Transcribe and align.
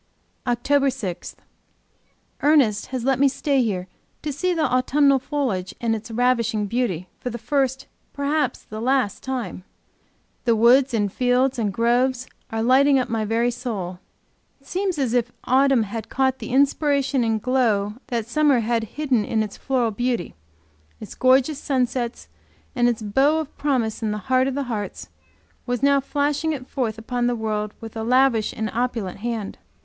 OCTOBER 0.47 0.89
6. 0.89 1.35
Ernest 2.41 2.87
has 2.87 3.03
let 3.03 3.19
me 3.19 3.27
stay 3.27 3.61
here 3.61 3.87
to 4.23 4.33
see 4.33 4.51
the 4.51 4.63
autumnal 4.65 5.19
foliage 5.19 5.75
in 5.79 5.93
its 5.93 6.09
ravishing 6.09 6.65
beauty 6.65 7.07
for 7.19 7.29
the 7.29 7.37
first, 7.37 7.85
perhaps 8.11 8.63
for 8.63 8.69
the 8.71 8.81
last, 8.81 9.21
time. 9.21 9.63
The 10.45 10.55
woods 10.55 10.95
and 10.95 11.13
fields 11.13 11.59
and 11.59 11.71
groves 11.71 12.25
are 12.49 12.63
lighting 12.63 12.97
up 12.97 13.09
my 13.09 13.25
very 13.25 13.51
soul! 13.51 13.99
It 14.59 14.65
seems 14.65 14.97
as 14.97 15.13
if 15.13 15.31
autumn 15.43 15.83
had 15.83 16.09
caught 16.09 16.39
the 16.39 16.49
inspiration 16.51 17.23
and 17.23 17.39
the 17.39 17.43
glow 17.43 17.93
of 18.09 18.25
summer, 18.25 18.61
had 18.61 18.85
hidden 18.95 19.23
its 19.23 19.55
floral 19.55 19.91
beauty, 19.91 20.33
its 20.99 21.13
gorgeous 21.13 21.59
sunsets 21.59 22.27
and 22.75 22.89
its 22.89 23.03
bow 23.03 23.37
of 23.37 23.55
promise 23.55 24.01
in 24.01 24.11
its 24.15 24.23
heart 24.23 24.47
of 24.47 24.55
hearts, 24.55 25.03
and 25.05 25.13
was 25.67 25.83
now 25.83 25.99
flashing 25.99 26.53
it 26.53 26.65
forth 26.67 26.97
upon 26.97 27.27
the 27.27 27.35
world 27.35 27.75
with 27.79 27.95
a 27.95 28.03
lavish 28.03 28.51
and 28.51 28.67
opulent 28.71 29.19
hand. 29.19 29.59